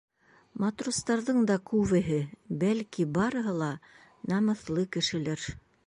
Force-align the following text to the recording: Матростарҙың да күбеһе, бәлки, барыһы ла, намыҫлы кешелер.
Матростарҙың 0.61 1.43
да 1.51 1.57
күбеһе, 1.73 2.19
бәлки, 2.65 3.07
барыһы 3.21 3.57
ла, 3.61 3.71
намыҫлы 4.35 4.89
кешелер. 4.99 5.51